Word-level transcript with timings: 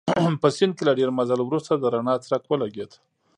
په 0.41 0.47
سیند 0.55 0.73
کې 0.77 0.83
له 0.89 0.93
ډېر 0.99 1.09
مزل 1.17 1.39
وروسته 1.43 1.71
د 1.75 1.83
رڼا 1.93 2.15
څرک 2.25 2.43
ولګېد. 2.47 2.91